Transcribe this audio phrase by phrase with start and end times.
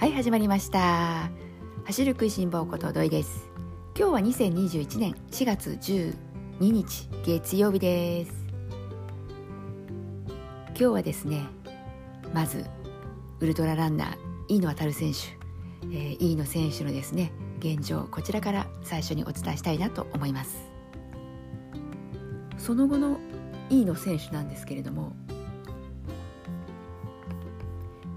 [0.00, 1.28] はい始まりました。
[1.84, 3.50] 走る食いしん坊こと土井です。
[3.94, 6.16] 今日は2021年4月12
[6.58, 8.32] 日月曜日です。
[10.68, 11.42] 今日はですね
[12.32, 12.64] まず
[13.40, 15.18] ウルトラランナー飯野航選手、
[15.94, 20.56] えー、飯野選手のですね現状こちらから最初にお伝えしたいなと思います。
[22.56, 23.18] その後の
[23.68, 25.12] 飯野選手なんですけれども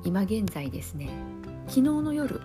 [0.06, 1.10] 今現在ですね
[1.68, 2.42] 昨日の夜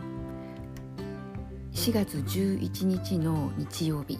[1.73, 4.19] 4月11日の日曜日。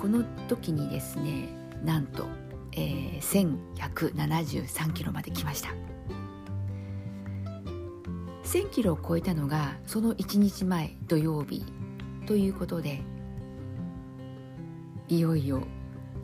[0.00, 1.48] この時にですね
[1.84, 2.26] なんと、
[2.72, 5.70] えー、1173キロまで来ました。
[8.44, 11.64] 1000キロを超えたのがその1日前土曜日。
[12.26, 13.02] ということで
[15.08, 15.62] いよいよ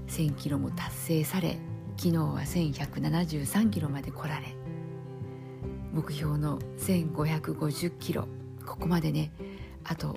[0.08, 1.58] 1000キロも達成され
[1.96, 4.57] 昨日は1173キロまで来られ
[5.98, 8.28] 目標の1550キロ。
[8.64, 9.32] ここまでね
[9.82, 10.16] あと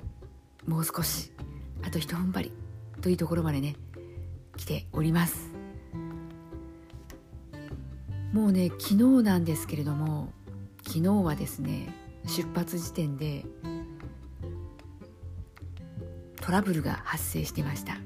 [0.64, 1.32] もう少し
[1.82, 2.52] あと一踏ん張り
[3.00, 3.74] というところまでね
[4.56, 5.50] 来ております。
[8.32, 10.32] もうね昨日なんですけれども
[10.86, 11.92] 昨日はですね
[12.26, 13.44] 出発時点で
[16.40, 17.96] トラブルが発生してました。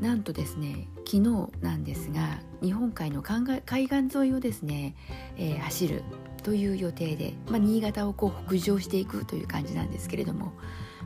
[0.00, 4.94] なんとですね昨日なんですが日本海の海岸沿いをですね、
[5.36, 6.04] えー、走る
[6.42, 10.52] という予定で、まあ、新潟をこう北上していくという感じなんですけれども、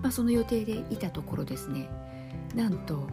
[0.02, 1.88] まあ、その予定でいたところですね。
[2.54, 3.08] なんと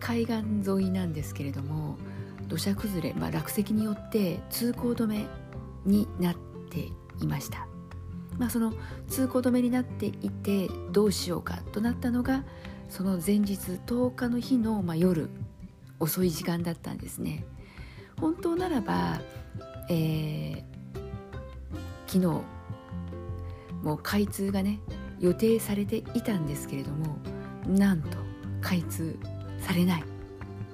[0.00, 0.34] 海岸
[0.66, 1.96] 沿いなんですけれども
[2.46, 5.26] 土砂崩れ、まあ、落石によって通行止め
[5.84, 6.36] になっ
[6.70, 6.80] て
[7.22, 7.66] いました、
[8.38, 8.72] まあ、その
[9.08, 12.44] 通行止めになっていてどうしようかとなったのが
[12.88, 13.54] その前日
[13.86, 15.28] 10日の日の、まあ、夜
[15.98, 17.44] 遅い時間だったんですね。
[18.20, 19.20] 本当ならば、
[19.88, 20.64] えー、
[22.08, 22.26] 昨日
[23.82, 24.80] もう開通がね
[25.20, 27.18] 予定されていたんですけれども
[27.66, 28.18] なんと
[28.60, 29.16] 開通
[29.60, 30.04] されない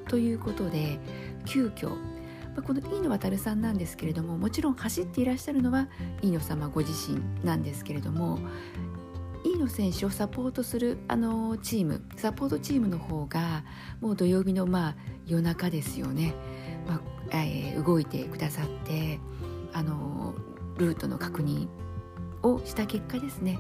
[0.09, 0.99] ということで
[1.45, 1.97] 急遽
[2.63, 5.89] この飯野航さんなんですけれどももちろん走っていらっしゃるのは
[6.23, 8.39] 飯野様ご自身なんですけれども
[9.45, 13.65] 飯野選手をサポートするあのチームサポートチームの方が
[14.01, 14.97] もう土曜日のまあ
[15.27, 16.35] 夜中ですよね、
[16.87, 17.01] ま
[17.33, 19.19] あえー、動いてくださって
[19.73, 20.35] あの
[20.79, 21.69] ルートの確認
[22.43, 23.59] をした結果ですね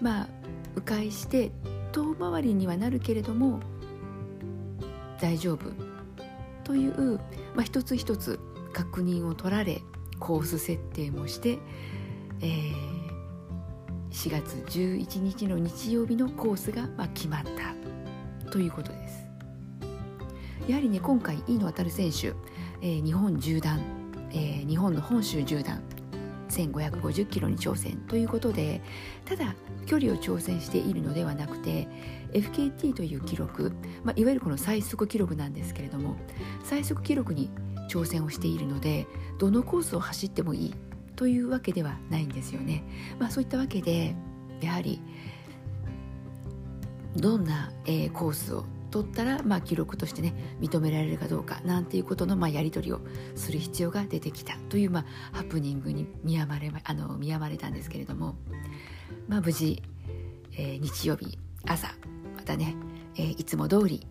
[0.00, 0.28] まあ
[0.76, 1.52] 迂回して
[1.92, 3.60] 遠回りにはなるけれども
[5.20, 5.70] 大丈夫
[6.64, 7.18] という、
[7.54, 8.38] まあ、一つ一つ
[8.72, 9.80] 確認を取られ
[10.18, 11.58] コース設定もして、
[12.40, 12.70] えー、
[14.10, 17.44] 4月11日の日曜日のコースが、まあ、決まっ
[18.44, 19.26] たということです。
[20.68, 22.28] やはりね今回飯野航選手、
[22.82, 23.80] えー、日本縦断、
[24.32, 25.80] えー、日本の本州縦断
[26.56, 28.80] 1550キロに挑戦ということで
[29.24, 31.86] ただ距離を挑戦しているのではなくて
[32.32, 33.72] FKT という記録、
[34.04, 36.16] まあ、いわゆるこの最速記録なんですけれども
[36.64, 37.50] 最速記録に
[37.90, 39.06] 挑戦をしているので
[39.38, 40.74] どのコースを走ってもいい
[41.14, 42.84] というわけではないんですよね。
[43.18, 44.14] まあ、そういったわけで
[44.60, 45.00] やはり
[47.16, 48.64] どんな、えー、コースを
[48.96, 53.00] 取ったら、まあ、記録としてね認められるかどうかなんていうことの、まあ、やり取りを
[53.34, 58.36] する必要が出てきたという、まあ、ハプニングに見やまれあの見やまれたんですけれども、
[59.28, 59.82] まあ、無事、
[60.56, 61.88] えー、日曜日朝
[62.36, 62.74] またね、
[63.16, 64.06] えー、いつも通り、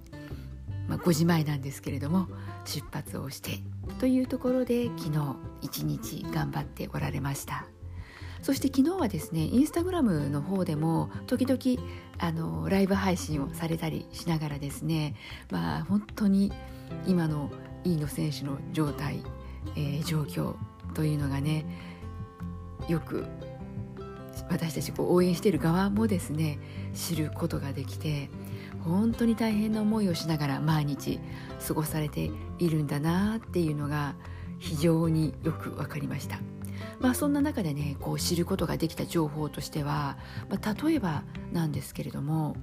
[0.88, 2.28] まあ、5時前なんですけれども
[2.66, 3.60] 出発をして
[4.00, 7.66] というところで昨日一日頑張っておられました。
[8.46, 11.84] そして昨日はですねインスタグラムの方でも時々
[12.20, 15.16] あのライブ配信をされたりしながらですね
[15.50, 16.54] まあ本当に
[17.08, 17.50] 今の
[17.84, 19.24] 飯野選手の状態、
[19.76, 20.54] えー、状況
[20.94, 21.66] というのがね
[22.88, 23.26] よく
[24.52, 26.60] 私たちこう応援している側もですね
[26.94, 28.30] 知ることができて
[28.84, 31.20] 本当に大変な思いをしながら毎日
[31.68, 32.30] 過ごされて
[32.60, 34.14] いるんだなっていうのが
[34.60, 36.55] 非常によく分かりました。
[37.00, 40.18] まあ、そんな中でねこう知ることができた情報としては、
[40.50, 42.56] まあ、例えばなんですけれども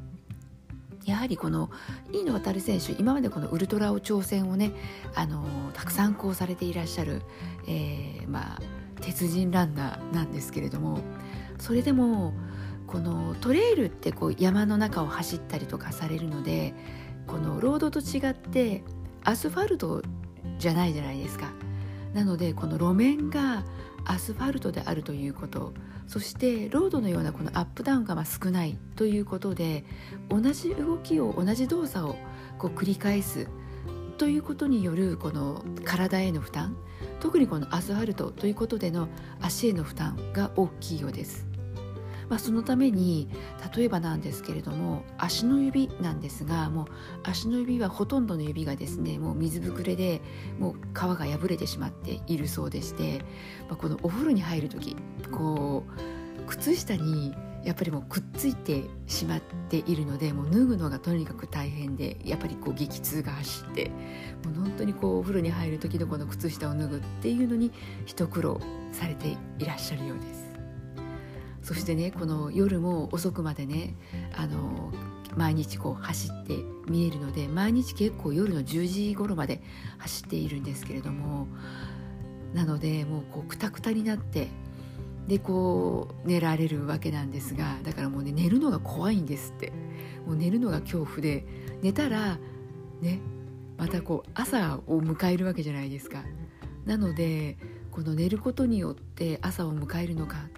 [1.05, 1.71] やはりこの
[2.13, 4.73] 飯野航選手今までこのウルトラを挑戦をね
[5.15, 7.23] あのたくさんこうされていらっしゃる、
[7.67, 8.59] えー、まあ、
[9.01, 11.01] 鉄人ランナーなんですけれども
[11.59, 12.35] それでも
[12.87, 16.75] このトレイルってこう山の中を走ったりとかされるので
[17.27, 18.83] このロードと違って
[19.25, 20.03] アスファルト
[20.59, 21.51] じゃないじゃないですか。
[22.13, 23.65] なのでこの路面が
[24.05, 25.73] アスファルトであるということ
[26.07, 29.85] そしてロードのようなこのアップダウンがま少ないということで
[30.29, 32.17] 同じ動きを同じ動作を
[32.59, 33.49] こう繰り返す
[34.19, 36.77] ということによるこの体への負担
[37.21, 39.09] 特にこのアスファルトということでの
[39.41, 41.52] 足への負担が大きいようです。
[42.29, 43.29] まあ、そのために
[43.77, 46.87] 例えばなんですけれども足の指なんですがもう
[47.25, 50.21] 足の指はほとんどの指がですねもう水ぶくれで
[50.59, 53.19] もう皮が破れてしまっているそうでして、
[53.69, 54.97] まあ、このお風呂に入る時
[55.31, 57.35] こう靴下に
[57.65, 63.91] やっぱりもうくっついてしまっているのでもう脱ぐのがとにかく大変でやっぱりこう激痛が走って
[64.45, 67.71] もう本当にこうお風呂に入る時のこの靴下を脱ぐっていうのに
[68.05, 68.61] 一苦労
[68.91, 70.42] されていらっしゃるようです。
[71.63, 73.95] そしてねこの夜も遅くまでね
[74.37, 74.93] あの
[75.37, 76.57] 毎日こう走って
[76.89, 79.63] 見えるので毎日結構夜の10時頃まで
[79.99, 81.47] 走っているんですけれども
[82.53, 84.49] なのでもうこうくたくたになって
[85.27, 89.73] でこう寝られるわけなんですがだからもうね寝るのが怖いんですって。
[90.27, 91.45] もう寝るのが恐怖で
[91.83, 92.39] 寝たら
[93.01, 93.21] ね
[93.77, 96.23] またこう朝を迎えるわけじゃないですか。
[96.85, 97.59] なので
[97.91, 100.49] この寝ることによって朝を迎えるのか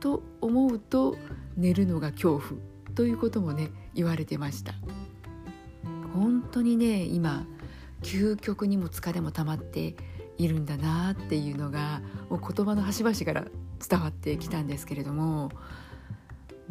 [0.00, 1.16] と思うと
[1.56, 2.60] 寝るのが恐怖
[2.94, 4.74] ということもね言われてました。
[6.14, 7.46] 本当にね今
[8.02, 9.96] 究極にも疲れも溜まって
[10.36, 12.00] いるんだなっていうのが
[12.30, 13.44] もう言葉の端々から
[13.88, 15.50] 伝わってきたんですけれども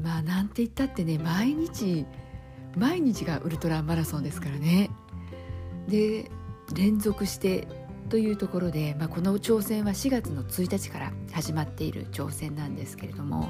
[0.02, 2.06] まあなんて言ったってね毎日
[2.76, 4.90] 毎日がウルトラマラソンですからね。
[5.88, 6.30] で
[6.76, 7.68] 連続して
[8.10, 13.50] というところで、まあ、この挑戦は4月の1日から始まっている挑戦なんですけれども、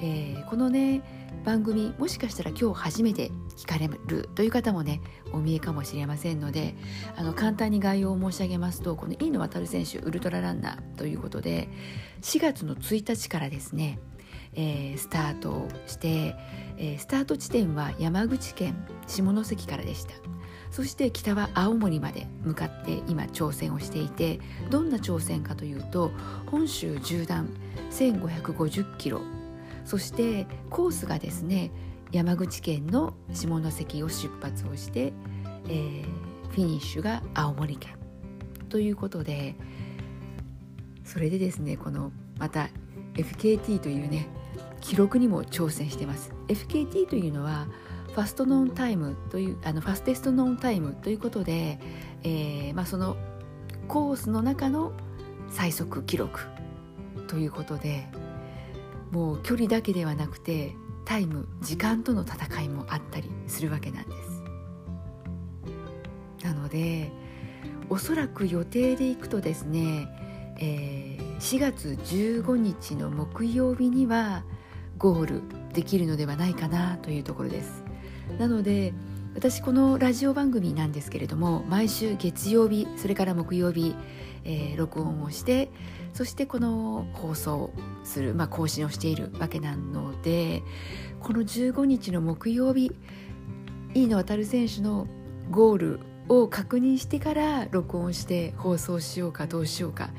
[0.00, 1.02] えー、このね
[1.44, 5.00] 番組もしかしたら今日初めて聞かれるという方もね
[5.32, 6.74] お見えかもしれませんので
[7.16, 11.68] あの簡単に概要を申し上げますとこの飯野航選手ウルトラランナーということで
[12.22, 13.98] 4月の1日からですね
[14.54, 16.34] えー、スタートして、
[16.76, 18.74] えー、スタート地点は山口県
[19.06, 20.39] 下関からでした。
[20.70, 24.40] そして北は青森まで向かって今挑戦をしていて
[24.70, 26.12] どんな挑戦かというと
[26.46, 27.50] 本州縦断
[27.90, 29.20] 1550キロ。
[29.84, 31.72] そしてコースがですね
[32.12, 35.12] 山口県の下関を出発をして、
[35.68, 36.04] えー、
[36.50, 37.94] フィニッシュが青森県。
[38.68, 39.56] ということで
[41.04, 42.68] それでですねこのまた
[43.14, 44.28] FKT というね
[44.80, 46.32] 記録にも挑戦してます。
[46.48, 47.66] FKT というのは
[48.14, 51.78] ファストノンタイムというあのファステストノンタイムということで、
[52.22, 53.16] えーまあ、その
[53.88, 54.92] コースの中の
[55.50, 56.40] 最速記録
[57.28, 58.08] ということで
[59.10, 60.74] もう距離だけではなくて
[61.04, 64.42] タイム時間との戦いもあったりするわけなんです。
[66.44, 67.10] なので
[67.88, 70.08] おそらく予定でいくとですね、
[70.60, 74.44] えー、4月15日の木曜日には
[74.96, 75.42] ゴール
[75.72, 77.89] できるのではないかなというところです。
[78.38, 78.92] なので
[79.34, 83.94] 私このラジオ番組なんですけれども毎週月曜日それから木曜日、
[84.44, 85.70] えー、録音をして
[86.12, 87.70] そしてこの放送
[88.02, 90.62] する、まあ、更新をしているわけなので
[91.20, 92.92] この15日の木曜日
[93.94, 95.06] 飯野航選手の
[95.50, 100.10] ゴールを確認してから録音して放送しようかどうしようか。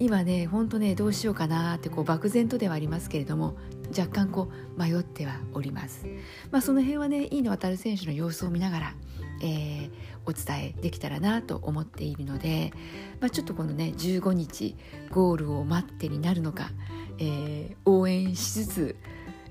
[0.00, 3.54] 今ねほんとねどうしようかなってこう漠然とではありますけれども
[3.96, 6.06] 若干こう迷ってはおります、
[6.50, 8.94] まあ、その辺はね飯野航選手の様子を見ながら、
[9.42, 9.90] えー、
[10.26, 12.72] お伝えできたらなと思っているので、
[13.20, 14.76] まあ、ちょっとこのね15日
[15.10, 16.70] ゴールを待ってになるのか、
[17.18, 18.96] えー、応援しつつ、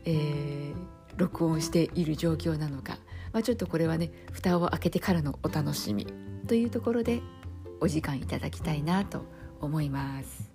[0.05, 0.73] えー、
[1.17, 2.97] 録音している状況なのか、
[3.33, 6.07] まあ、ちょっとこれはね蓋を開けてからのお楽しみ
[6.47, 7.21] というところで
[7.79, 9.25] お時間いただきたいなと
[9.59, 10.50] 思います。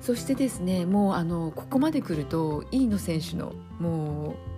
[0.00, 4.48] そしてですねもうあのここまで来ると飯野選手のもう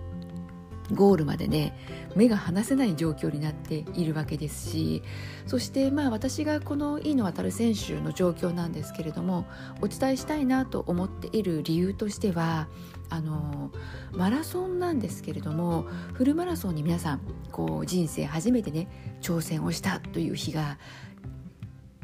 [0.93, 1.77] ゴールまでね
[2.15, 5.03] 目が離せない状況になっているわけですし
[5.47, 9.45] そしてまあ私がこの飯野航選手の状況なんですけれども
[9.81, 12.67] お伝えしたいなと思っている理由としては
[13.09, 13.71] あの
[14.13, 17.21] マラソンなんですけれどもフルマラソンに皆さん
[17.51, 20.77] こう人生初めてね挑戦をしたという日が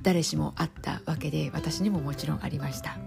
[0.02, 2.98] 誰しもあったわけで私にももちろんありました。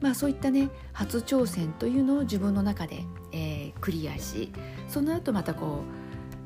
[0.00, 4.52] まあ、そういったね初挑戦というのを自分の中で、えー、クリアし
[4.88, 5.84] その後またこ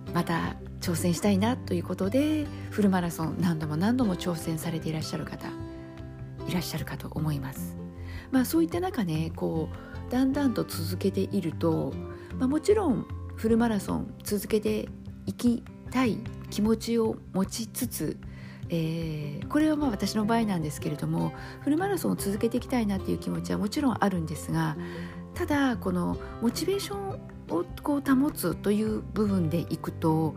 [0.08, 5.48] うまた挑戦したいなということでフルマラソン何度も何度も挑戦されていらっしゃる方
[6.48, 7.76] いらっしゃるかと思います。
[8.30, 9.68] まあ、そういった中ねこ
[10.08, 11.92] うだんだんと続けていると、
[12.38, 13.06] まあ、もちろん
[13.36, 14.88] フルマラソン続けて
[15.26, 16.18] いきたい
[16.50, 18.16] 気持ちを持ちつつ
[18.72, 24.76] えー、これはまあ私の場合なんですけれどもフルマラソンを続けていきたいなっていう気持ちはもちろんあるんですが
[25.34, 27.10] ただこのモチベーション
[27.50, 30.36] をこう保つという部分でいくと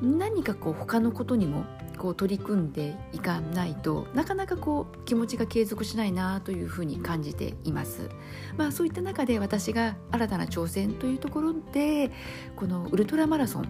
[0.00, 1.64] 何かこう他のことにも
[1.96, 8.08] こう取り組んでいかないとなかなかこう気持ちが継続しないなというふうに感じています。
[8.56, 12.10] まあ、そういった中で私が新たな挑戦というところで
[12.56, 13.68] このウルトラマラソン。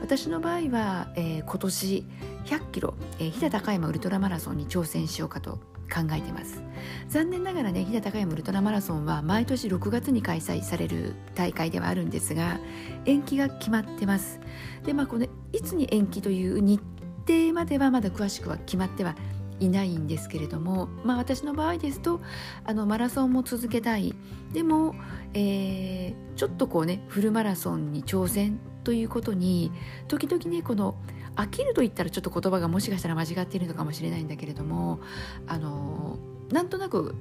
[0.00, 2.06] 私の場合は、えー、今年
[2.44, 5.58] 100キロ、えー、飛騨高山ウルトラマラソンに挑戦しようかと
[5.92, 6.62] 考えてます。
[7.08, 12.58] 残念ながらね飛騨高山ウルトラマラソンは毎年6月に開催される大会ではあるんですが
[13.04, 14.40] 延期が決まってます。
[14.84, 16.80] でまあこのいつに延期という日
[17.26, 19.16] 程まではまだ詳しくは決まっては
[19.60, 22.20] いないんですけれども、まあ、私の場合ですと
[22.64, 24.14] あのマラソンも続けたい。
[24.52, 24.94] でも、
[25.34, 29.72] えー、ちょっとこうねフルマラソンに挑戦ということに
[30.08, 30.94] 時々ねこの
[31.34, 35.00] 飽きると言ったらちょっと言葉がもしかしたら間違っているのかもしれないんだけれども
[35.46, 36.18] あの
[36.50, 37.14] なんとなく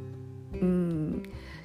[0.53, 1.23] うん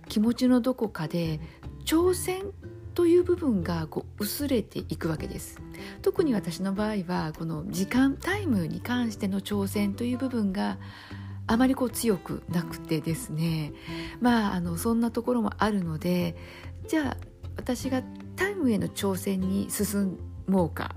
[0.08, 1.40] 気持ちのどこかで
[1.84, 2.52] 挑戦
[3.00, 5.58] という部分がこう薄れていくわけです。
[6.02, 10.76] 特に私の場合はこの時間タイムに関しての挑戦という部分が
[11.46, 13.72] あまりこう強くなくてですね。
[14.20, 16.36] まああのそんなところもあるので
[16.88, 17.16] じゃあ
[17.56, 18.02] 私が
[18.36, 20.94] タイムへの挑戦に進もうか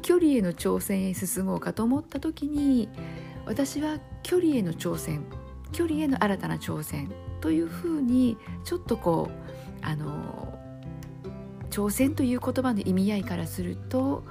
[0.00, 2.88] 距離への挑戦へ進もうかと思った時に
[3.46, 5.24] 私は距離への挑戦
[5.72, 10.51] 距離への新たな挑戦というふうにちょっとこうあの
[11.72, 14.22] 挑戦という言葉の意味合いからすると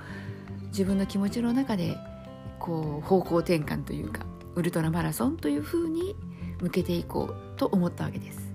[0.68, 1.98] 自分の気持ちの中で
[2.60, 6.16] こう方向転換というかウルトラマラソンというふうに
[6.62, 8.52] 向けていこうと思ったわけです。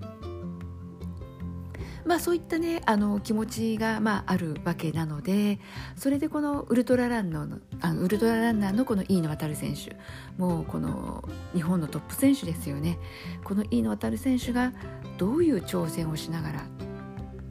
[2.04, 5.58] まあ、そういったねあの気持ちが、まあ、あるわけなので
[5.96, 9.96] それでこのウルトラランナーのあウルトラランナーのこの飯野航選手
[10.38, 13.00] もうこの日本のトップ選手ですよね
[13.42, 14.72] この飯野航選手が
[15.18, 16.68] どういう挑戦をしながら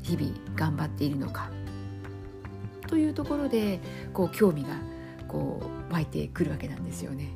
[0.06, 1.50] 日々頑張っているのか。
[2.88, 3.80] というところで
[4.14, 4.70] こう興味が
[5.28, 7.32] こう湧いてくるわけなんですよね。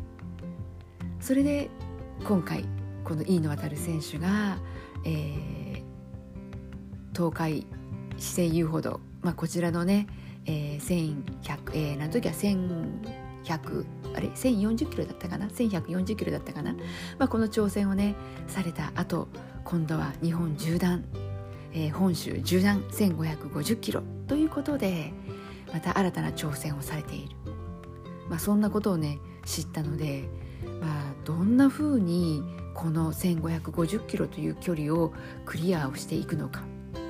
[1.19, 1.69] それで
[2.23, 2.65] 今回
[3.03, 4.59] この飯野航選手が、
[5.03, 5.83] えー、
[7.13, 7.65] 東海
[8.17, 10.07] 四川遊歩道、まあ、こちらのね、
[10.45, 16.73] えー、1100、えー、の時は1100あれ1040キロだったかな？1140キロだったかな、
[17.17, 18.15] まあ、この挑戦をね
[18.47, 19.27] された後
[19.63, 21.03] 今度は日本縦断
[21.73, 25.13] えー、本州縦断1550キロということで
[25.71, 27.35] また新たな挑戦をされている、
[28.29, 30.27] まあ、そんなことをね知ったので、
[30.81, 35.13] まあ、どんなふうにこの1550キロという距離を
[35.45, 36.63] クリアをしていくのか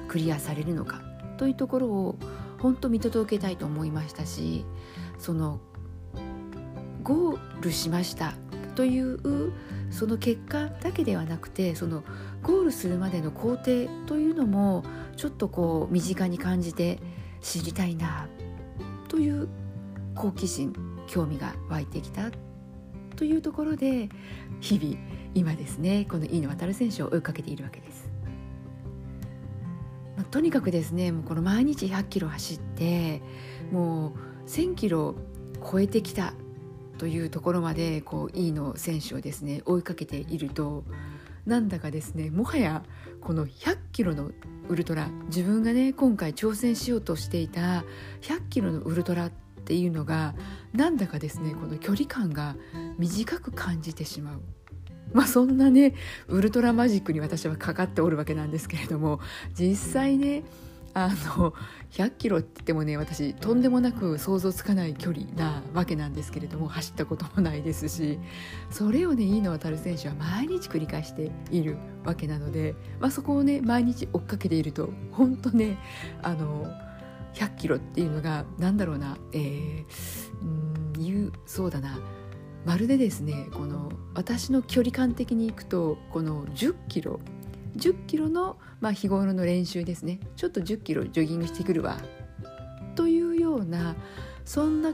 [0.07, 1.01] クリアされるのか
[1.37, 2.15] というところを
[2.59, 4.65] 本当見届けたいと思いましたし
[5.17, 5.59] その
[7.03, 8.33] ゴールしました
[8.75, 9.53] という
[9.89, 12.03] その結果だけではなくてその
[12.43, 14.83] ゴールするまでの工程というのも
[15.17, 16.99] ちょっとこう身近に感じて
[17.41, 18.27] 知りたいな
[19.07, 19.47] という
[20.15, 20.73] 好奇心
[21.07, 22.31] 興味が湧いてきた
[23.15, 24.09] というところで
[24.61, 24.97] 日々
[25.33, 28.09] 今ですねこの飯野航選手を追いかけているわけです。
[30.15, 33.21] まあ、とにかくですねもうこの毎日100キロ走って
[33.71, 34.13] も
[34.45, 35.15] う1000キロ
[35.69, 36.33] 超えてきた
[36.99, 40.83] というところまでこう飯野選手をですね追いかけていると
[41.45, 42.83] なんだかですねもはや
[43.21, 44.31] この100キロの
[44.67, 47.85] ウルトラ自分がね今回挑戦しようとしていた
[48.21, 49.31] 100キロのウルトラっ
[49.65, 50.35] ていうのが
[50.73, 52.55] なんだかですねこの距離感が
[52.97, 54.41] 短く感じてしまう。
[55.13, 55.95] まあそんなね
[56.27, 59.19] ウルトラマジックに私はかかっておるわけなんですけれども
[59.57, 60.43] 実際ね
[60.93, 61.53] あの
[61.91, 68.19] 100キロって言ってもね私とんでもなく想像つかない距離なわけなんですけれども走ったこともないですし
[68.69, 75.77] それをね飯野航選手は毎日繰り返しているわけなので、まあ、そこをね毎日追っかけていると本当ね
[76.21, 76.67] あの
[77.33, 79.85] 100キロっていうのが何だろうな、えー、
[80.41, 81.99] うん言うそうだな。
[82.65, 87.19] まるでですねこの私の距離感的にいくとこの10キロ
[87.79, 91.97] 10キロの、まあ、日頃の練習ですねちょっと10キロジョギングしてくるわ
[92.95, 93.95] というような
[94.45, 94.93] そんな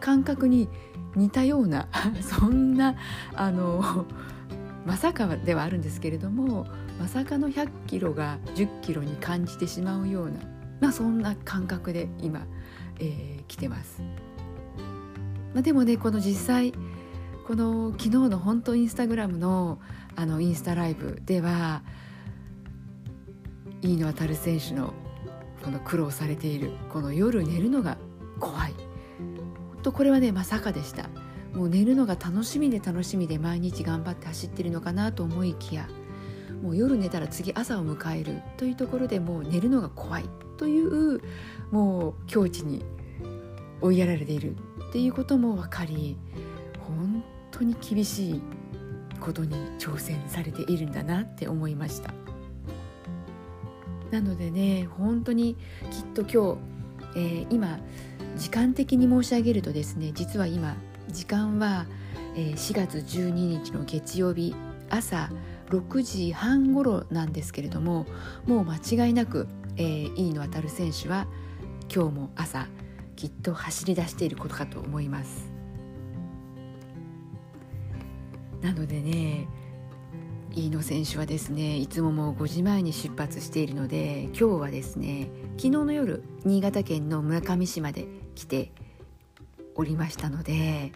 [0.00, 0.68] 感覚に
[1.14, 1.88] 似たような
[2.20, 2.96] そんな
[3.34, 4.06] あの
[4.86, 6.66] まさかではあるんですけれども
[6.98, 10.40] まさかの100キロが10キロに感じてしまうような、
[10.80, 12.46] まあ、そんな感覚で今、
[12.98, 14.02] えー、来てます。
[15.54, 16.72] まあ、でもねこの実際
[17.46, 19.80] この昨日の本当インスタグラムの
[20.16, 21.82] あのインスタライブでは
[23.82, 24.94] 飯野航選手の
[25.64, 27.98] この苦労されているこの夜寝るのが
[28.38, 28.74] 怖い。
[29.82, 31.08] とこれはねまさかでした。
[31.54, 35.88] もう寝るのが楽しみで楽しみで毎日頑張って走ってるのかなと思いきや
[36.62, 40.24] もう夜寝たら次朝を迎えるというところでもう寝るのが怖い
[40.58, 41.20] という
[41.70, 42.84] もう境地に
[43.80, 44.56] 追いやられている
[44.88, 46.16] っていうことも分かり
[46.86, 48.42] 本当に厳しい
[49.20, 52.12] ことに挑戦されているんだなって思いました。
[54.10, 55.56] なのでね本当に
[55.90, 56.58] きっと今日、
[57.16, 57.78] えー、今
[58.36, 60.76] 時間的に申し上げるとですね実は今
[61.08, 61.86] 時間は、
[62.36, 64.54] えー、4月12日の月曜日
[64.88, 65.30] 朝
[65.70, 68.06] 6時半頃なんですけれども
[68.46, 71.26] もう間違いなく、えー、飯野航選手は
[71.92, 72.66] 今日も朝
[73.16, 75.50] きっと走り出していることかと思います。
[78.62, 79.46] なのでね
[80.54, 88.72] 飯野選手はですねいつももう5時前に出発しているので今日はですね昨日の夜新潟県の村上市まで来て
[89.76, 90.92] おりましたので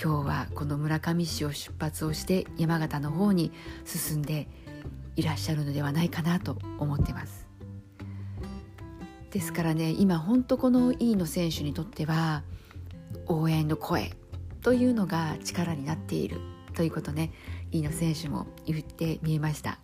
[0.00, 3.52] 今日はこの村上市を出発をして山形の方に
[3.84, 4.46] 進んで
[5.16, 7.46] いらっしゃるのではないかなと思ってます。
[9.30, 12.42] ですからね今本当この飯野選手にとっては
[13.26, 14.12] 応援の声
[14.62, 16.40] というのが力になっている
[16.74, 17.32] ということね
[17.72, 19.78] 飯野選手も言って見えました。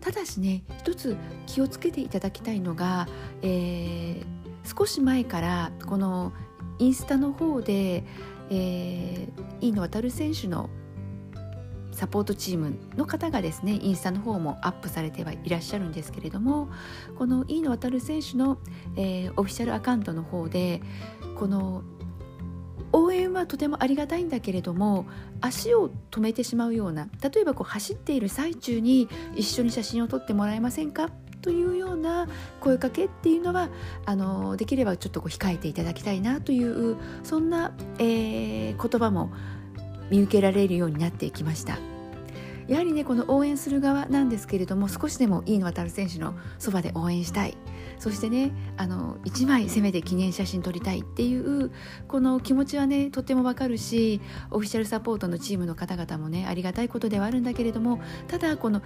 [0.00, 3.08] ただしね一つ気をつけていただきたいのが、
[3.42, 4.24] えー、
[4.78, 6.32] 少し前からこの
[6.78, 8.04] インスタの方で、
[8.50, 10.68] えー、飯野航選手の
[11.92, 16.70] サポートチームの方がですねインスタの方もアップされてはいらっしゃるんですけれども
[17.18, 18.58] この飯野航選手の、
[18.96, 20.80] えー、オフィシャルアカウントの方で
[21.36, 21.84] この
[22.92, 25.06] 応援はとてもありがたいんだけれども
[25.40, 31.08] 足を止めてしまうような例えばこう走っている最中に一緒に写真を撮ってもらえませんか？
[31.40, 32.28] というような
[32.60, 33.68] 声かけっていうのは
[34.06, 39.32] あのできればちょっとこう控えていただきたいなというそんな、えー、言葉も
[40.08, 41.78] 見受けられるようになっていきました。
[42.72, 47.54] やはりねこの応援する側なんですけれども少しでも飯野航選手のそばで応援したい
[47.98, 51.70] そしてねあの1枚せめて記念写真撮りたいっていう
[52.08, 58.80] この気持ちはねとってもわかるしオフィシャルサポートのチームの方々もねありがたいことではあるんだけれどもただこの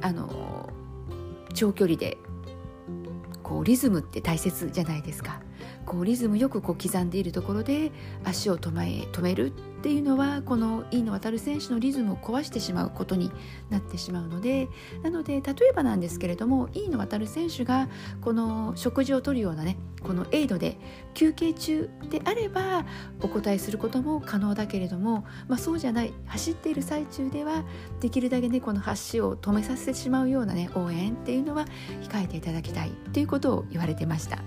[0.00, 0.70] あの
[1.52, 2.16] 長距離で
[3.42, 5.42] こうリズムって大切じゃないですか。
[5.84, 7.92] こうリズムよくこう刻んでいるところで
[8.24, 13.32] 足を止め止めるっていうのはこの飯野航選手のリズムを壊してしまうことに
[13.68, 14.68] なってしまうので
[15.02, 17.88] なので例えばなんですけれども飯野航選手が
[18.20, 20.78] この食事をとるようなねこのエイドで
[21.14, 22.86] 休憩中であれば
[23.20, 27.64] お答えすることも可能だけれども、まあ、そうじゃない走っている最中では
[28.00, 31.66] できるだけねこの橋を止めさせてしまうようなね応援っていうのは
[32.02, 34.38] 控えていただきたいっていうことを言われてました。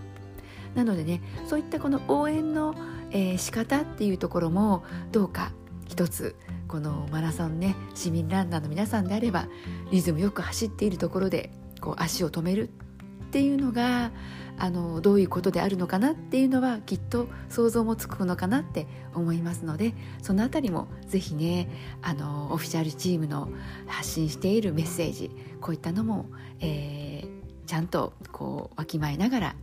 [0.76, 2.76] なのでねそういったこの応援の、
[3.12, 5.52] えー、仕方っていうところもどうか
[5.88, 6.36] 一つ
[6.68, 9.48] このマラソンね市民ランナーの皆さんであれば
[9.92, 14.12] リズムよく走っているところでこう足を止めるっていうのが
[14.58, 21.70] あのどういうことであるのかなっていうのはきっと想像もつくのかなって思いますのでそのあたりもぜひね
[22.02, 23.50] あのオフィシャルチームの
[23.88, 26.28] 発信しているメッセージこういったのも、
[26.62, 29.56] えー、ちゃんとこうわきまえながら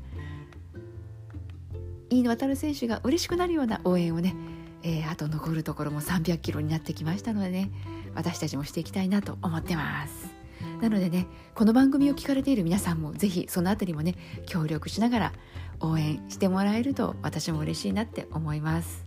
[2.13, 4.35] 飯野航選手が嬉しくなるような応援をね、
[4.83, 7.71] えー、あと残るところも300キロになってきましたのでね
[8.15, 10.31] 私たちもしていきたいなと思ってます。
[10.81, 14.15] なのでねこの番組を聞かれている皆さんもぜひそのあたりもね
[14.47, 15.33] 協力しながら
[15.81, 19.05] 応援してもらえると私も嬉しいなって思います。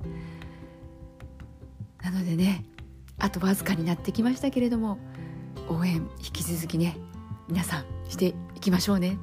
[2.02, 2.66] なのでね
[3.20, 4.98] あとわずかになってきましたけれども
[5.70, 6.98] 応援引き続きね
[7.48, 9.18] 皆さんしていきましょうね。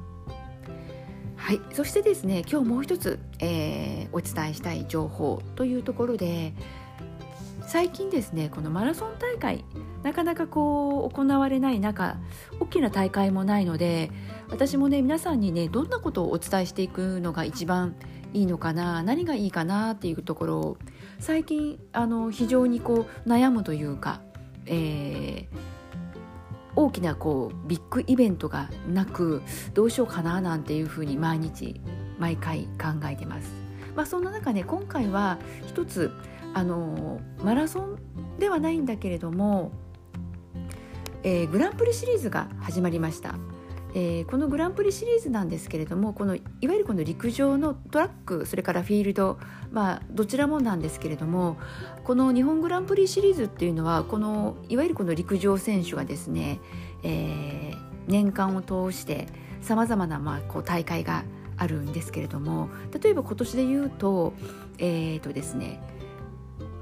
[1.43, 1.61] はい。
[1.73, 6.53] そしてですね今日もう一つ、えー、お伝えしたい情報というところで
[7.67, 9.65] 最近ですねこのマラソン大会
[10.03, 12.15] なかなかこう行われない中
[12.61, 14.09] 大きな大会もないので
[14.51, 17.97] 私もね皆さんにねどんなことをお伝えしていくのが一番
[18.31, 20.77] いいのかな何がいいかなっていうところを
[21.19, 24.21] 最近あの非常にこう悩むというか、
[24.65, 25.73] えー
[26.75, 29.41] 大きなこうビッグイベントがなく
[29.73, 31.79] どうしようかななんていうふうに毎日
[32.19, 33.51] 毎回考えてます。
[33.95, 36.11] まあ、そんな中ね今回は一つ
[36.53, 37.99] あのマラソン
[38.39, 39.71] ではないんだけれども、
[41.23, 43.35] えー、グランプリシリーズが始まりました。
[43.95, 49.37] えー、このグランプリシリーズなんですけれどもこのいわゆるこの陸上のトラックそれからフィールド、
[49.71, 51.57] まあ、どちらもなんですけれども
[52.03, 56.59] この日本グランプリシリーズっていうのはこのいわゆるこの陸上選手がですね、
[57.03, 57.77] えー、
[58.07, 59.27] 年間を通して
[59.61, 61.23] さまざまな、まあ、こう大会が
[61.55, 64.33] あるんですけれども例えば今年で言うと,、
[64.79, 65.79] えーとですね、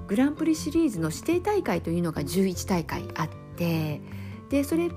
[0.08, 4.02] グランプリシリーズの指定大会というのが11大会あって
[4.50, 4.89] でそれ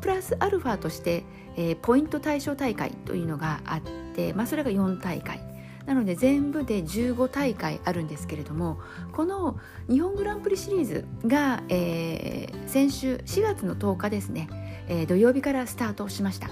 [0.00, 1.24] プラスアルファとして、
[1.60, 3.80] えー、ポイント対象大会というのがあっ
[4.14, 5.40] て、まあ、それが4大会。
[5.86, 8.78] なので全部で15大会あるんですけれども
[9.12, 14.48] この日本グランプリシリーズが、えー、先週4月の10日ですね、
[14.88, 16.48] えー、土曜日からスタートしました。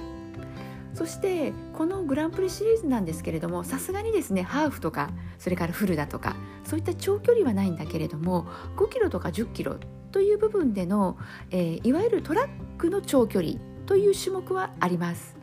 [0.95, 9.77] そしてこのグランプリシリーズなんですけれどもさすがにですねハーフとかそれからフルだとかそういった長距離はないんだけれども5キロとか10キロ
[10.11, 11.17] という部分での、
[11.51, 15.35] えー、いわゆるトラックの長距離という種目はあります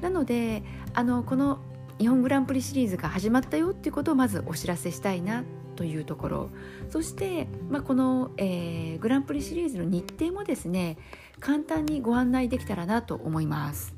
[0.00, 0.62] なので
[0.92, 1.58] あのこの
[1.98, 5.42] 日本グランプリシリーズが始まったよっていうことをまずお知らせしたいな
[5.74, 6.50] というところ
[6.90, 10.98] そして、まあ、この、えー、グランプリシリーズの日程もですね
[11.40, 13.94] 簡単にご案内できたらなと思います。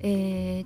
[0.00, 0.64] え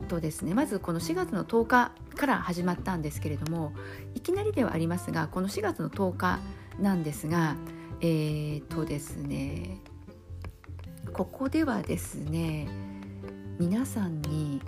[0.00, 3.72] ー、とですねまずこの4月の10日から始まったんですけれども
[4.14, 6.38] いきなりではありますがこの4月の10日
[6.78, 7.56] なんですが
[8.00, 9.80] えー、とですね
[11.16, 12.68] ここではですね
[13.58, 14.60] 皆さんに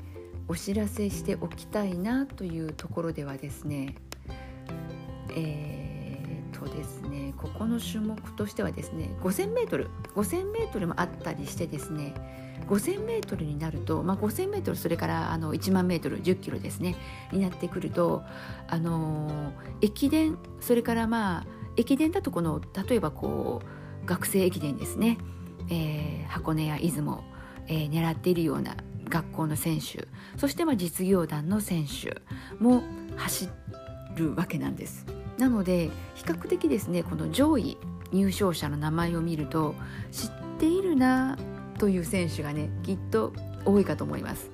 [0.48, 3.96] お知らせしておきたいなというところではですね
[5.36, 12.14] えー、とですねここの種目としてはですね 5000m5000m もあったりしてですね
[12.66, 16.96] 5000m になると、まあ、5000m それからあの1万 m1 0キロですね
[17.30, 18.24] になってくると、
[18.68, 25.18] あのー、駅伝それからまあ駅伝だとこの例えばこう学生駅伝ですね、
[25.70, 27.24] えー、箱根や出雲、
[27.66, 28.76] えー、狙っているような
[29.08, 32.20] 学校の選手そしてまあ実業団の選手
[32.62, 32.82] も
[33.16, 33.48] 走
[34.16, 35.06] るわけなんです。
[35.38, 37.78] なので比較的ですねこの上位
[38.10, 39.74] 入賞者の名前を見ると
[40.10, 41.38] 知っているな
[41.78, 43.32] という選手がねきっと
[43.64, 44.50] 多いかと思います。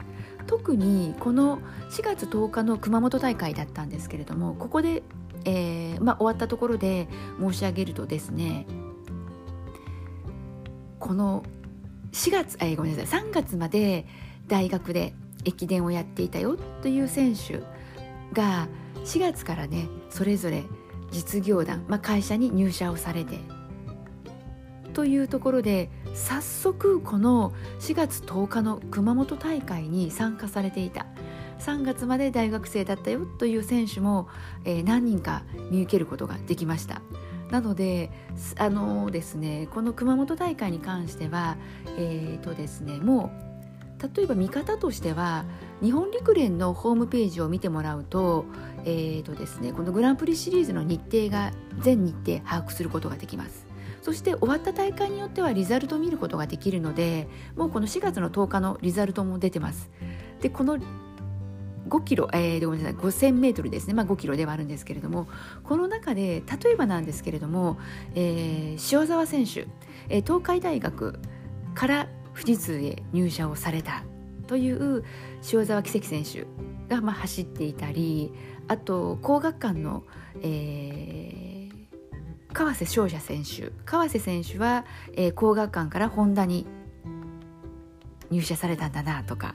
[0.47, 1.59] 特にこの
[1.91, 5.03] 4月10日の熊本大会だったんですけれどもここで、
[5.47, 7.09] えー、まあ、終わったところで
[7.41, 8.67] 申し上げるとですね
[11.05, 11.45] この
[12.13, 14.07] 4月、え、ごめんなさい3月まで
[14.49, 15.13] 大学で
[15.45, 17.61] 駅伝をやっていたよという選手
[18.33, 18.69] が
[19.05, 20.65] 4月からねそれぞれ
[21.11, 23.39] 実業団、まあ、会社に入社をされて
[24.95, 31.05] というところで早速この4月10日の熊本大会に参加されていた
[31.59, 34.27] 3月まで大学生だったよという選手も、
[34.65, 37.03] えー、何人か見受けることができました。
[37.55, 38.11] なので
[38.59, 41.57] あのですねこの熊本大会に関しては
[41.97, 45.45] えー、とですねもう例えば見方としては
[45.81, 48.45] 日本陸連のホームページを見てもらうと,、
[48.85, 53.67] えーとですね、このグランプリシリーズの日程が全日程把握することができます。
[54.03, 59.91] そして終わった大会によってはリザルトを見ることができるのでもうこの4月の10日のリザルトも出てます。
[60.43, 60.79] でこの
[61.89, 65.29] 5キロ、えー、ごめんなさい5000メートルですね、まあ、5キロではあるんですけれども
[65.63, 67.79] この中で例えばなんですけれども、
[68.15, 69.67] えー、塩澤選手、
[70.09, 71.19] えー、東海大学
[71.75, 74.05] から富士通へ入社をされた
[74.47, 75.05] という
[75.53, 76.47] 塩澤奇跡選手
[76.89, 78.33] がまあ走っていたり
[78.69, 80.05] あと工学館の、
[80.43, 86.67] えー、川瀬翔者選手川瀬選手は、えー、工学館からホンダに
[88.31, 89.55] 入社されたんだなとか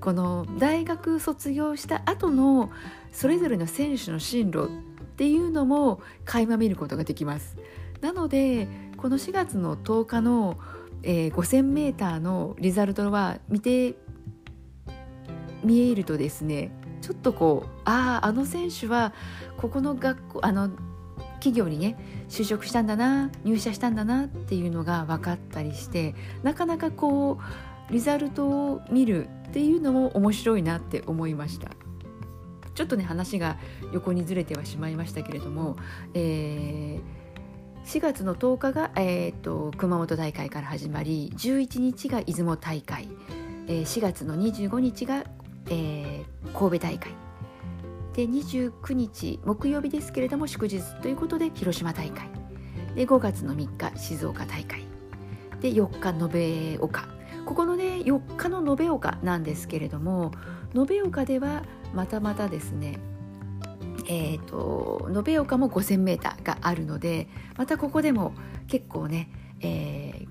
[0.00, 2.70] この大学卒業した後の
[3.12, 4.68] それぞれの選手の進路っ
[5.16, 7.56] ていうのも垣間見ることができます。
[8.00, 10.58] なのでこの4月の10日の
[11.02, 13.94] えー、5000m のリザルトは見て
[15.64, 19.12] 見えるとですねちょっとこうあああの選手は
[19.56, 20.70] ここの学校あの
[21.34, 21.96] 企業にね
[22.28, 31.70] 就職したんだな入社したんだなっていうのが分かったりしてなかなかこうリザルトを見るっていうのも面白いなって思いました。
[32.74, 33.58] ちょっとね話が
[33.92, 35.76] 横にずれてはしまいましたけれども、
[36.14, 37.20] えー
[37.84, 43.08] 4月の10日が、えーと、熊本大会から始まり11日が出雲大会、
[43.66, 45.24] えー、4月の25日が、
[45.66, 47.12] えー、神戸大会。
[48.14, 52.28] で29日木曜日ですけれども祝日ということで広島大会。
[52.94, 54.84] で5月の3日静岡大会。
[55.60, 57.19] で4日延岡。
[57.44, 60.32] ここのね4日の延岡なんですけれども
[60.74, 61.62] 延岡では
[61.94, 62.98] またまたですね
[64.12, 68.32] えーと、延岡も 5,000m があるのでまたここでも
[68.66, 70.26] 結構ね、え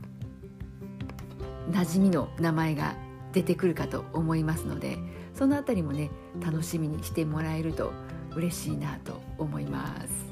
[1.70, 2.96] ー、馴染みの名前が
[3.32, 4.98] 出てくるかと思いますので
[5.34, 6.10] その辺りもね
[6.42, 7.94] 楽しみにしてもらえると
[8.36, 10.30] 嬉しいなと思います。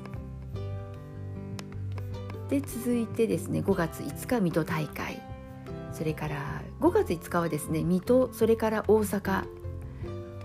[2.50, 5.22] で続いてですね5月5日水戸大会
[5.98, 9.46] それから5月5日はですね水戸それから大阪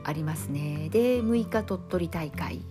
[0.04, 0.88] ありますね。
[0.90, 2.62] で6日鳥取大会、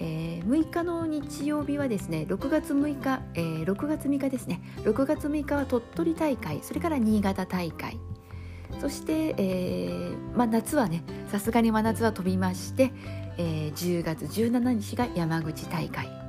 [0.00, 4.62] えー、6日の日曜日はですね6月6日、えー、6月6日ですね。
[4.78, 6.58] 6月6日は鳥取大会。
[6.62, 7.98] それから新潟大会。
[8.80, 12.92] そして、えーまあ、夏はねさすがに真夏は飛びまして、
[13.38, 16.21] えー、10月17日が山口大会。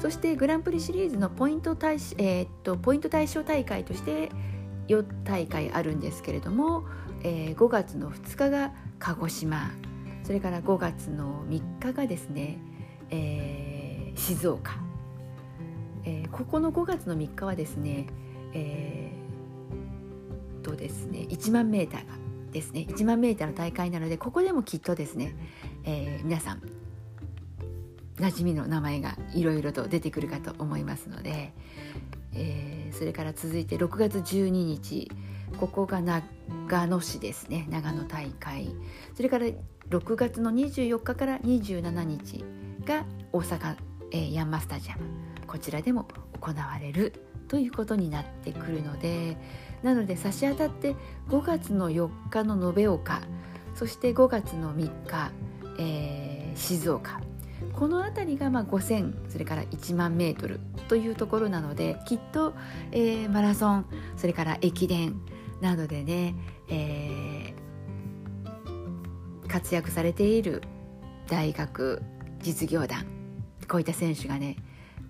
[0.00, 4.30] そしてグランプリシリーズのポイント対,、えー、っとポイント対象大会として
[4.88, 6.84] 4大会あるんですけれども、
[7.22, 9.70] えー、5月の2日が鹿児島
[10.24, 12.58] それから5月の3日がですね、
[13.10, 14.78] えー、静岡、
[16.04, 18.06] えー、ここの5月の3日はですね、
[18.54, 22.14] えー、とですね1万メーターが
[22.52, 25.34] ですね1万メーターの大会なのでここでもきっとですね、
[25.84, 26.79] えー、皆さん
[28.20, 31.52] 馴染みの名前がいろいろと出てくるかと思いますので、
[32.34, 35.10] えー、それから続いて6月12日
[35.58, 37.66] ここが長野市ですね。
[37.70, 38.70] 長野大会。
[39.16, 42.44] それから6月の24日から27日
[42.84, 43.76] が大阪、
[44.12, 45.02] えー、ヤンマスタジアム。
[45.46, 46.06] こちらでも
[46.40, 47.12] 行われる
[47.48, 49.36] ということになってくるので
[49.82, 50.94] なので差し当たって
[51.28, 53.20] 5月の4日の延岡
[53.74, 55.32] そして5月の3日、
[55.80, 57.20] えー、静岡
[57.72, 62.54] この辺りがまあ5000それから1万メートルというところなのできっと、
[62.92, 65.20] えー、マラソンそれから駅伝
[65.60, 66.34] などでね、
[66.68, 70.62] えー、活躍されている
[71.28, 72.02] 大学
[72.40, 73.06] 実業団
[73.68, 74.56] こういった選手がね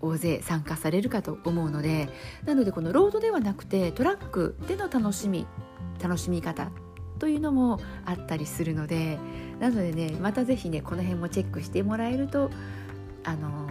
[0.00, 2.08] 大勢参加されるかと思うので
[2.44, 5.46] なのでこのロードではなくてトラックでの楽しみ
[6.02, 6.70] 楽しみ方
[7.20, 9.18] というのもあったりするので
[9.60, 12.50] なのでねまた是非ねこの辺もチェックしてもらえると
[13.22, 13.68] あの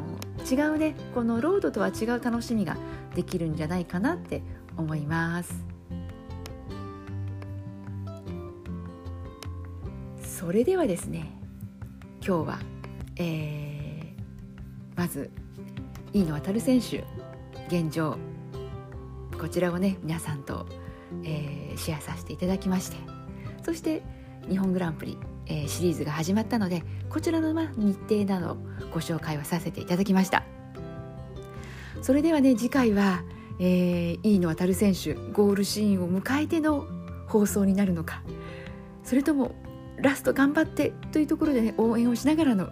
[0.49, 2.77] 違うねこのロードとは違う楽しみが
[3.15, 4.43] できるんじゃないかなって
[4.77, 5.65] 思います。
[10.21, 11.37] それではですね
[12.25, 12.59] 今日は、
[13.17, 15.31] えー、まず
[16.13, 17.03] 飯野航選手
[17.67, 18.17] 現状
[19.37, 20.65] こちらをね皆さんと、
[21.23, 23.18] えー、シェアさせていただきまして
[23.63, 24.01] そして
[24.49, 28.57] 日本グランプリ、えー、シリーズが始まったのでこちらの、ま、日程など
[28.93, 30.43] ご紹介をさせていただきました。
[32.01, 33.23] それではね次回は、
[33.59, 36.87] えー、飯野航選手ゴールシーンを迎えての
[37.27, 38.21] 放送になるのか
[39.03, 39.51] それとも
[39.97, 42.69] ラスト頑張ってというところでね応援をしながらの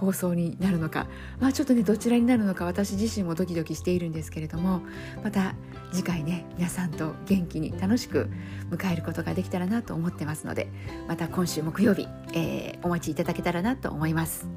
[0.00, 1.06] 放送になるのか、
[1.38, 4.80] まあ、ちょっとねどちらになるのか私自身もドキドキしているんですけれども
[5.22, 5.54] また
[5.92, 8.30] 次回ね皆さんと元気に楽しく
[8.70, 10.68] 迎えることができたらなと思ってますので
[11.06, 14.48] また今週木曜日、えー、お待ちいただけたらなと思います。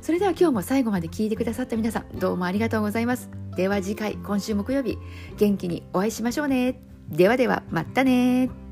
[0.00, 3.28] それでは今日も最後まで聞いてくださった皆さんどうもありがとうございます。
[3.56, 4.96] では次回今週木曜日
[5.36, 6.80] 元気にお会いしましょうね。
[7.08, 8.65] ではではまたね